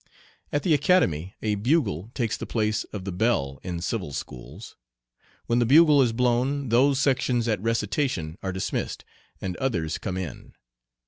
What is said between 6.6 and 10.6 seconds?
those sections at recitation are dismissed, and others come in.